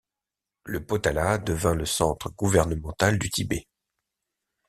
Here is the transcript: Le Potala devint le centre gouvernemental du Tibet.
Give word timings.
Le 0.63 0.83
Potala 0.83 1.37
devint 1.37 1.75
le 1.75 1.85
centre 1.85 2.31
gouvernemental 2.31 3.19
du 3.19 3.29
Tibet. 3.29 3.67